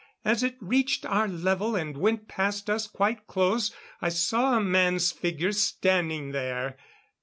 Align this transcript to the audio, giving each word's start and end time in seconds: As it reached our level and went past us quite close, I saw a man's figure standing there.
As 0.25 0.41
it 0.41 0.57
reached 0.59 1.05
our 1.05 1.27
level 1.27 1.75
and 1.75 1.95
went 1.95 2.27
past 2.27 2.71
us 2.71 2.87
quite 2.87 3.27
close, 3.27 3.71
I 4.01 4.09
saw 4.09 4.57
a 4.57 4.59
man's 4.59 5.11
figure 5.11 5.51
standing 5.51 6.31
there. 6.31 6.75